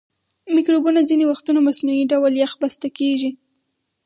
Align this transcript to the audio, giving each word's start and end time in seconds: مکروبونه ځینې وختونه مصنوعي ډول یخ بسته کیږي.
مکروبونه 0.55 0.99
ځینې 1.09 1.25
وختونه 1.27 1.59
مصنوعي 1.67 2.03
ډول 2.11 2.33
یخ 2.43 2.51
بسته 2.61 2.87
کیږي. 2.97 3.29